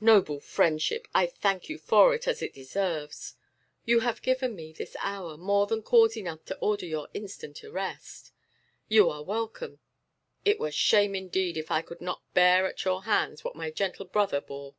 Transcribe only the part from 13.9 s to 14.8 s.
brother bore."